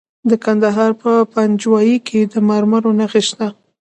د 0.29 0.31
کندهار 0.45 0.91
په 1.03 1.11
پنجوايي 1.33 1.97
کې 2.07 2.19
د 2.31 2.33
مرمرو 2.49 2.91
نښې 2.99 3.21
شته. 3.27 3.47